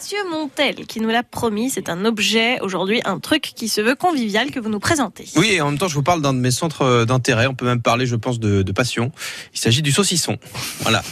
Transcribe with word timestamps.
Mathieu 0.00 0.30
Montel 0.30 0.86
qui 0.86 0.98
nous 0.98 1.10
l'a 1.10 1.22
promis. 1.22 1.68
C'est 1.68 1.90
un 1.90 2.06
objet 2.06 2.58
aujourd'hui, 2.62 3.02
un 3.04 3.18
truc 3.18 3.52
qui 3.54 3.68
se 3.68 3.82
veut 3.82 3.94
convivial 3.94 4.50
que 4.50 4.58
vous 4.58 4.70
nous 4.70 4.80
présentez. 4.80 5.26
Oui, 5.36 5.60
en 5.60 5.66
même 5.66 5.78
temps, 5.78 5.88
je 5.88 5.94
vous 5.94 6.02
parle 6.02 6.22
d'un 6.22 6.32
de 6.32 6.38
mes 6.38 6.50
centres 6.50 7.04
d'intérêt. 7.04 7.46
On 7.46 7.54
peut 7.54 7.66
même 7.66 7.82
parler, 7.82 8.06
je 8.06 8.16
pense, 8.16 8.40
de, 8.40 8.62
de 8.62 8.72
passion. 8.72 9.12
Il 9.52 9.60
s'agit 9.60 9.82
du 9.82 9.92
saucisson. 9.92 10.38
Voilà. 10.80 11.02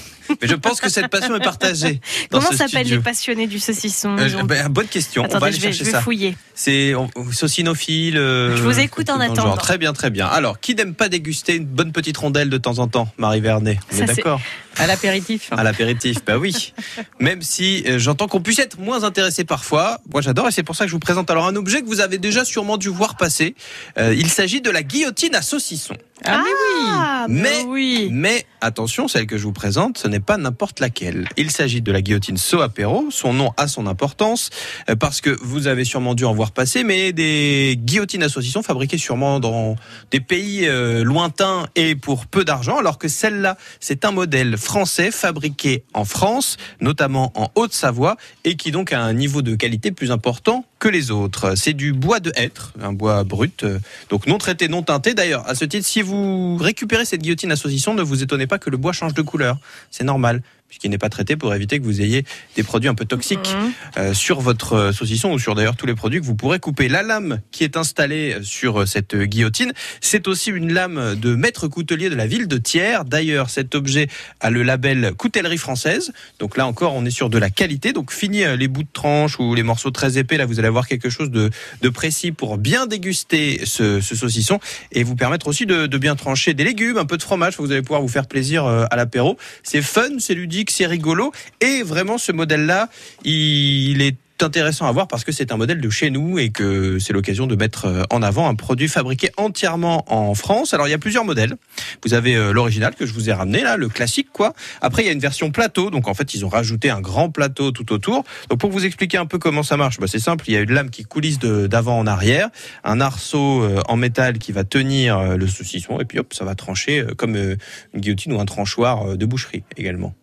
Mais 0.40 0.48
je 0.48 0.54
pense 0.54 0.80
que 0.80 0.88
cette 0.88 1.08
passion 1.08 1.36
est 1.36 1.40
partagée. 1.44 2.00
dans 2.30 2.40
Comment 2.40 2.52
s'appellent 2.52 2.86
les 2.88 2.98
passionnés 2.98 3.46
du 3.46 3.58
saucisson 3.58 4.16
Euh, 4.18 4.42
ben, 4.44 4.68
Bonne 4.68 4.86
question. 4.88 5.26
on 5.30 5.38
va 5.38 5.46
aller 5.46 5.56
je 5.56 5.60
vais, 5.60 5.68
chercher 5.68 5.78
je 5.80 5.84
vais 5.84 5.90
ça. 5.92 6.00
fouiller. 6.02 6.36
C'est 6.54 6.94
saucinophile. 7.32 8.16
euh, 8.18 8.56
Je 8.56 8.62
vous 8.62 8.78
écoute 8.78 9.08
en 9.10 9.14
genre. 9.20 9.32
attendant. 9.32 9.56
Très 9.56 9.78
bien, 9.78 9.92
très 9.92 10.10
bien. 10.10 10.26
Alors, 10.26 10.60
qui 10.60 10.74
n'aime 10.74 10.94
pas 10.94 11.08
déguster 11.08 11.56
une 11.56 11.64
bonne 11.66 11.92
petite 11.92 12.16
rondelle 12.16 12.50
de 12.50 12.58
temps 12.58 12.78
en 12.78 12.88
temps, 12.88 13.08
Marie 13.18 13.40
Vernet? 13.40 13.78
On 13.92 13.96
Ça, 13.96 14.04
est 14.04 14.06
d'accord 14.16 14.40
À 14.76 14.86
l'apéritif. 14.86 15.48
À 15.52 15.62
l'apéritif, 15.62 16.18
bah 16.24 16.36
oui. 16.38 16.72
Même 17.20 17.42
si 17.42 17.84
euh, 17.86 17.98
j'entends 17.98 18.28
qu'on 18.28 18.40
puisse 18.40 18.58
être 18.58 18.78
moins 18.78 19.04
intéressé 19.04 19.44
parfois, 19.44 20.00
moi 20.12 20.20
j'adore 20.20 20.48
et 20.48 20.50
c'est 20.52 20.62
pour 20.62 20.76
ça 20.76 20.84
que 20.84 20.88
je 20.88 20.94
vous 20.94 20.98
présente 21.00 21.30
alors 21.30 21.46
un 21.46 21.56
objet 21.56 21.80
que 21.82 21.86
vous 21.86 22.00
avez 22.00 22.18
déjà 22.18 22.44
sûrement 22.44 22.76
dû 22.76 22.88
voir 22.88 23.16
passer. 23.16 23.54
Il 23.98 24.28
s'agit 24.30 24.60
de 24.60 24.70
la 24.70 24.82
guillotine 24.82 25.34
à 25.34 25.42
saucisson. 25.42 25.94
Ah, 26.24 26.42
mais 26.44 26.50
oui. 26.50 26.84
Ah, 26.90 27.26
Mais- 27.28 27.40
mais 27.42 27.64
oui. 27.66 28.08
Mais 28.12 28.46
attention, 28.60 29.08
celle 29.08 29.26
que 29.26 29.36
je 29.38 29.44
vous 29.44 29.52
présente, 29.52 29.98
ce 29.98 30.08
n'est 30.08 30.20
pas 30.20 30.36
n'importe 30.36 30.80
laquelle. 30.80 31.28
Il 31.36 31.50
s'agit 31.50 31.80
de 31.82 31.92
la 31.92 32.00
guillotine 32.02 32.36
So 32.36 32.60
Apéro. 32.60 33.06
Son 33.10 33.32
nom 33.32 33.52
a 33.56 33.68
son 33.68 33.86
importance 33.86 34.50
euh, 34.88 34.96
parce 34.96 35.20
que 35.20 35.36
vous 35.42 35.66
avez 35.66 35.84
sûrement 35.84 36.14
dû 36.14 36.24
en 36.24 36.34
voir 36.34 36.52
passer, 36.52 36.84
mais 36.84 37.12
des 37.12 37.76
guillotines 37.78 38.22
à 38.22 38.28
saucisson 38.28 38.62
fabriquées 38.62 38.98
sûrement 38.98 39.40
dans 39.40 39.76
des 40.10 40.20
pays 40.20 40.66
euh, 40.66 41.04
lointains 41.04 41.66
et 41.76 41.94
pour 41.94 42.26
peu 42.26 42.44
d'argent, 42.44 42.78
alors 42.78 42.98
que 42.98 43.08
celle-là, 43.08 43.56
c'est 43.80 44.04
un 44.04 44.10
modèle 44.10 44.56
français 44.56 45.10
fabriqué 45.10 45.84
en 45.94 46.04
France, 46.04 46.56
notamment 46.80 47.32
en 47.34 47.50
Haute-Savoie, 47.54 48.16
et 48.44 48.56
qui 48.56 48.70
donc 48.70 48.92
a 48.92 49.00
un 49.00 49.12
niveau 49.12 49.42
de 49.42 49.54
qualité 49.54 49.92
plus 49.92 50.10
important 50.10 50.64
que 50.78 50.88
les 50.88 51.10
autres. 51.10 51.54
C'est 51.56 51.72
du 51.72 51.92
bois 51.92 52.20
de 52.20 52.32
hêtre, 52.36 52.72
un 52.80 52.92
bois 52.92 53.24
brut, 53.24 53.64
euh, 53.64 53.78
donc 54.10 54.26
non 54.26 54.38
traité, 54.38 54.68
non 54.68 54.82
teinté. 54.82 55.14
D'ailleurs, 55.14 55.48
à 55.48 55.54
ce 55.54 55.64
titre, 55.64 55.86
si 55.86 56.02
vous 56.02 56.56
récupérez 56.56 57.04
cette 57.04 57.22
guillotine 57.22 57.52
à 57.52 57.56
saucisson, 57.56 57.94
ne 57.94 58.02
vous 58.02 58.22
étonnez 58.22 58.46
pas 58.46 58.58
que 58.58 58.70
le 58.70 58.76
bois 58.76 58.92
change 58.92 59.14
de 59.14 59.22
couleur. 59.22 59.58
C'est 59.90 60.04
normal, 60.04 60.42
puisqu'il 60.68 60.90
n'est 60.90 60.98
pas 60.98 61.08
traité 61.08 61.36
pour 61.36 61.54
éviter 61.54 61.78
que 61.78 61.84
vous 61.84 62.00
ayez 62.02 62.24
des 62.56 62.62
produits 62.62 62.88
un 62.88 62.94
peu 62.94 63.04
toxiques 63.04 63.54
Mhm. 63.54 63.72
euh, 63.98 64.14
sur 64.14 64.40
votre 64.40 64.72
euh, 64.74 64.92
saucisson 64.92 65.32
ou 65.32 65.38
sur 65.38 65.54
d'ailleurs 65.54 65.76
tous 65.76 65.86
les 65.86 65.94
produits 65.94 66.20
que 66.20 66.24
vous 66.26 66.34
pourrez 66.34 66.58
couper. 66.58 66.88
La 66.88 67.02
lame 67.02 67.40
qui 67.50 67.64
est 67.64 67.76
installée 67.76 68.36
sur 68.42 68.82
euh, 68.82 68.86
cette 68.86 69.14
euh, 69.14 69.24
guillotine, 69.24 69.72
c'est 70.00 70.28
aussi 70.28 70.50
une 70.50 70.72
lame 70.72 71.14
de 71.16 71.34
maître 71.34 71.68
coutelier 71.68 72.10
de 72.10 72.14
la 72.14 72.26
ville 72.26 72.48
de 72.48 72.58
Thiers. 72.58 72.98
D'ailleurs, 73.06 73.48
cet 73.50 73.74
objet 73.74 74.08
a 74.40 74.50
le 74.50 74.62
label 74.62 75.12
coutellerie 75.16 75.58
française. 75.58 76.12
Donc 76.38 76.56
là 76.56 76.66
encore, 76.66 76.94
on 76.94 77.04
est 77.06 77.10
sur 77.10 77.30
de 77.30 77.38
la 77.38 77.48
qualité. 77.50 77.92
Donc 77.92 78.12
fini 78.12 78.44
les 78.56 78.68
bouts 78.68 78.82
de 78.82 78.88
tranche 78.92 79.38
ou 79.38 79.54
les 79.54 79.62
morceaux 79.62 79.90
très 79.90 80.18
épais, 80.18 80.36
là 80.36 80.44
vous 80.46 80.58
allez 80.58 80.68
avoir 80.68 80.86
quelque 80.86 81.08
chose 81.08 81.30
de, 81.30 81.50
de 81.80 81.88
précis 81.88 82.32
pour 82.32 82.58
bien 82.58 82.86
déguster 82.86 83.62
ce, 83.64 84.00
ce 84.00 84.14
saucisson 84.14 84.58
et 84.92 85.02
vous 85.04 85.16
permettre 85.16 85.46
aussi 85.46 85.64
de, 85.66 85.86
de 85.86 85.98
bien 85.98 86.16
trancher 86.16 86.52
des 86.54 86.64
légumes, 86.64 86.98
un 86.98 87.06
peu 87.06 87.16
de 87.16 87.22
fromage. 87.22 87.54
Vous 87.58 87.72
allez 87.72 87.82
pouvoir 87.82 88.02
vous 88.02 88.08
faire 88.08 88.26
plaisir 88.26 88.66
à 88.66 88.96
l'apéro. 88.96 89.38
C'est 89.62 89.82
fun, 89.82 90.18
c'est 90.18 90.34
ludique, 90.34 90.57
c'est 90.68 90.86
rigolo 90.86 91.32
et 91.60 91.82
vraiment 91.82 92.18
ce 92.18 92.32
modèle-là, 92.32 92.88
il 93.24 94.02
est 94.02 94.16
intéressant 94.42 94.86
à 94.86 94.92
voir 94.92 95.08
parce 95.08 95.24
que 95.24 95.32
c'est 95.32 95.52
un 95.52 95.56
modèle 95.56 95.80
de 95.80 95.90
chez 95.90 96.10
nous 96.10 96.38
et 96.38 96.50
que 96.50 96.98
c'est 96.98 97.12
l'occasion 97.12 97.46
de 97.46 97.56
mettre 97.56 97.86
euh, 97.86 98.02
en 98.10 98.22
avant 98.22 98.48
un 98.48 98.54
produit 98.54 98.88
fabriqué 98.88 99.30
entièrement 99.36 100.04
en 100.12 100.34
France. 100.34 100.74
Alors 100.74 100.88
il 100.88 100.90
y 100.90 100.94
a 100.94 100.98
plusieurs 100.98 101.24
modèles. 101.24 101.56
Vous 102.04 102.14
avez 102.14 102.36
euh, 102.36 102.52
l'original 102.52 102.94
que 102.94 103.06
je 103.06 103.12
vous 103.12 103.30
ai 103.30 103.32
ramené 103.32 103.62
là, 103.62 103.76
le 103.76 103.88
classique 103.88 104.28
quoi. 104.32 104.54
Après 104.80 105.02
il 105.02 105.06
y 105.06 105.08
a 105.08 105.12
une 105.12 105.20
version 105.20 105.50
plateau, 105.50 105.90
donc 105.90 106.08
en 106.08 106.14
fait 106.14 106.34
ils 106.34 106.44
ont 106.44 106.48
rajouté 106.48 106.90
un 106.90 107.00
grand 107.00 107.30
plateau 107.30 107.70
tout 107.70 107.92
autour. 107.92 108.24
Donc 108.50 108.60
pour 108.60 108.70
vous 108.70 108.84
expliquer 108.84 109.18
un 109.18 109.26
peu 109.26 109.38
comment 109.38 109.62
ça 109.62 109.76
marche, 109.76 109.98
bah, 109.98 110.06
c'est 110.08 110.18
simple. 110.18 110.44
Il 110.48 110.54
y 110.54 110.56
a 110.56 110.60
une 110.60 110.72
lame 110.72 110.90
qui 110.90 111.04
coulisse 111.04 111.38
d'avant 111.38 111.98
en 111.98 112.06
arrière, 112.06 112.48
un 112.84 113.00
arceau 113.00 113.62
euh, 113.62 113.80
en 113.88 113.96
métal 113.96 114.38
qui 114.38 114.52
va 114.52 114.64
tenir 114.64 115.36
le 115.36 115.46
saucisson 115.46 116.00
et 116.00 116.04
puis 116.04 116.18
hop 116.18 116.34
ça 116.34 116.44
va 116.44 116.54
trancher 116.54 117.04
comme 117.16 117.36
une 117.36 117.56
guillotine 117.96 118.32
ou 118.32 118.40
un 118.40 118.44
tranchoir 118.44 119.16
de 119.16 119.26
boucherie 119.26 119.64
également. 119.76 120.14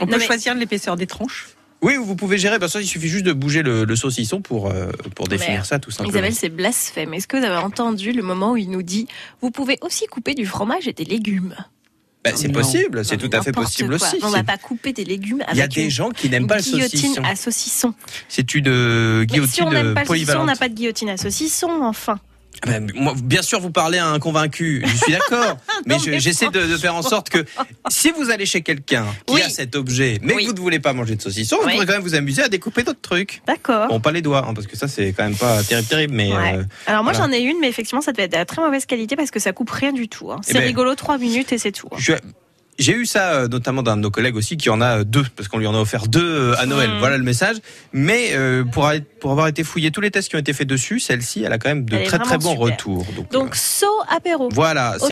On 0.00 0.06
Non, 0.06 0.12
peut 0.12 0.18
mais- 0.18 0.24
choisir 0.26 0.54
l'épaisseur 0.54 0.96
des 0.96 1.06
tranches. 1.06 1.48
Oui, 1.82 1.94
vous 1.96 2.14
pouvez 2.14 2.36
gérer. 2.36 2.58
Bah, 2.58 2.68
ça, 2.68 2.80
il 2.82 2.86
suffit 2.86 3.08
juste 3.08 3.24
de 3.24 3.32
bouger 3.32 3.62
le, 3.62 3.84
le 3.84 3.96
saucisson 3.96 4.42
pour, 4.42 4.70
euh, 4.70 4.90
pour 5.14 5.28
définir 5.28 5.60
Mais, 5.60 5.64
ça, 5.64 5.78
tout 5.78 5.90
simplement. 5.90 6.10
Isabelle, 6.10 6.34
c'est 6.34 6.50
blasphème. 6.50 7.14
Est-ce 7.14 7.26
que 7.26 7.38
vous 7.38 7.44
avez 7.44 7.56
entendu 7.56 8.12
le 8.12 8.22
moment 8.22 8.52
où 8.52 8.56
il 8.58 8.70
nous 8.70 8.82
dit 8.82 9.06
vous 9.40 9.50
pouvez 9.50 9.78
aussi 9.80 10.06
couper 10.06 10.34
du 10.34 10.44
fromage 10.44 10.86
et 10.88 10.92
des 10.92 11.06
légumes 11.06 11.54
Bah, 12.22 12.32
c'est 12.34 12.50
possible, 12.52 13.02
c'est 13.02 13.16
tout 13.16 13.28
mais 13.32 13.36
à 13.38 13.42
fait 13.42 13.52
possible 13.52 13.96
quoi. 13.96 14.06
aussi. 14.08 14.18
On 14.22 14.28
va 14.28 14.44
pas 14.44 14.58
couper 14.58 14.92
des 14.92 15.04
légumes 15.06 15.42
Il 15.52 15.56
y 15.56 15.60
a 15.60 15.64
avec 15.64 15.74
des 15.74 15.84
une 15.84 15.90
gens 15.90 16.10
qui 16.10 16.28
n'aiment 16.28 16.46
pas 16.46 16.58
le 16.58 16.62
guillotine 16.62 16.98
saucisson. 17.14 17.22
à 17.24 17.34
saucisson. 17.34 17.94
C'est 18.28 18.54
une 18.54 18.68
euh, 18.68 19.20
Mais 19.20 19.26
guillotine 19.26 19.52
si 19.54 19.62
on 19.62 19.70
n'aime 19.70 19.86
euh, 19.88 19.94
pas 19.94 20.02
le 20.02 20.06
saucisson, 20.06 20.38
on 20.40 20.44
n'a 20.44 20.56
pas 20.56 20.68
de 20.68 20.74
guillotine 20.74 21.08
à 21.08 21.16
saucisson, 21.16 21.70
enfin. 21.82 22.18
Ah 22.62 22.66
ben, 22.66 22.90
moi, 22.94 23.14
bien 23.22 23.40
sûr, 23.42 23.58
vous 23.60 23.70
parlez 23.70 23.96
à 23.98 24.06
un 24.08 24.18
convaincu. 24.18 24.82
Je 24.84 24.96
suis 24.96 25.12
d'accord. 25.12 25.56
mais 25.86 25.98
je- 25.98 26.10
mais 26.10 26.20
j'essaie 26.20 26.50
de, 26.50 26.60
de 26.66 26.76
faire 26.76 26.94
en 26.94 27.00
sorte 27.02 27.30
que 27.30 27.44
si 27.88 28.10
vous 28.10 28.28
allez 28.30 28.44
chez 28.44 28.60
quelqu'un 28.60 29.06
qui 29.26 29.34
Oui. 29.34 29.42
a 29.42 29.48
cet 29.48 29.76
objet, 29.76 30.18
mais 30.22 30.34
Oui. 30.34 30.42
que 30.42 30.48
vous 30.50 30.56
ne 30.56 30.60
voulez 30.60 30.78
pas 30.80 30.92
manger 30.92 31.16
de 31.16 31.22
saucisson, 31.22 31.56
vous 31.56 31.62
pourrez 31.70 31.86
quand 31.86 31.92
même 31.94 32.02
vous 32.02 32.14
amuser 32.14 32.42
à 32.42 32.48
découper 32.48 32.82
d'autres 32.82 33.00
trucs. 33.00 33.40
D'accord. 33.46 33.88
Bon, 33.88 33.98
pas 34.00 34.12
les 34.12 34.20
doigts, 34.20 34.44
hein, 34.46 34.52
parce 34.52 34.66
que 34.66 34.76
ça, 34.76 34.88
c'est 34.88 35.12
quand 35.12 35.24
même 35.24 35.36
pas 35.36 35.62
terrible, 35.62 35.88
terrible. 35.88 36.14
Mais 36.14 36.32
Ouais. 36.32 36.54
euh, 36.56 36.64
Alors 36.86 37.02
moi 37.02 37.12
voilà. 37.12 37.28
j'en 37.28 37.32
ai 37.32 37.40
une, 37.40 37.58
mais 37.60 37.68
effectivement 37.68 38.02
ça 38.02 38.12
devait 38.12 38.24
être 38.24 38.32
de 38.32 38.36
la 38.36 38.44
très 38.44 38.60
mauvaise 38.60 38.84
qualité 38.84 39.16
parce 39.16 39.30
que 39.30 39.40
ça 39.40 39.52
coupe 39.52 39.70
rien 39.70 39.92
du 39.92 40.08
tout. 40.08 40.30
hein. 40.30 40.40
Eh 40.42 40.46
C'est 40.48 40.58
ben, 40.58 40.64
rigolo, 40.64 40.94
trois 40.96 41.16
minutes 41.18 41.52
et 41.52 41.58
c'est 41.58 41.72
tout. 41.72 41.88
hein. 41.92 41.96
je- 41.98 42.12
j'ai 42.80 42.94
eu 42.94 43.06
ça 43.06 43.32
euh, 43.32 43.48
notamment 43.48 43.82
d'un 43.82 43.96
de 43.96 44.02
nos 44.02 44.10
collègues 44.10 44.36
aussi 44.36 44.56
qui 44.56 44.70
en 44.70 44.80
a 44.80 45.00
euh, 45.00 45.04
deux 45.04 45.24
parce 45.36 45.48
qu'on 45.48 45.58
lui 45.58 45.66
en 45.66 45.74
a 45.74 45.78
offert 45.78 46.08
deux 46.08 46.24
euh, 46.24 46.58
à 46.58 46.66
Noël. 46.66 46.90
Mm. 46.90 46.98
Voilà 46.98 47.18
le 47.18 47.24
message. 47.24 47.56
Mais 47.92 48.30
euh, 48.32 48.64
pour, 48.64 48.88
avoir 49.30 49.48
été 49.48 49.64
fouillé 49.64 49.90
tous 49.90 50.00
les 50.00 50.10
tests 50.10 50.28
qui 50.28 50.36
ont 50.36 50.38
été 50.40 50.52
faits 50.52 50.66
dessus, 50.66 51.00
celle-ci, 51.00 51.42
elle 51.44 51.52
a 51.52 51.58
quand 51.58 51.68
même 51.68 51.84
de 51.84 51.96
Elle 51.96 52.06
très 52.06 52.18
très 52.18 52.38
bons 52.38 52.52
super. 52.52 52.66
retours. 52.66 53.06
Donc, 53.16 53.30
Donc 53.30 53.54
euh, 53.54 53.58
saut 53.58 53.86
apéro. 54.08 54.48
voilà. 54.52 54.96